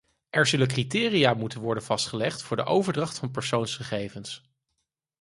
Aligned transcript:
Er 0.29 0.47
zullen 0.47 0.67
criteria 0.67 1.33
moeten 1.33 1.59
worden 1.61 1.83
vastgelegd 1.83 2.41
voor 2.41 2.57
de 2.57 2.63
overdracht 2.65 3.19
van 3.19 3.31
persoonsgegevens. 3.31 4.43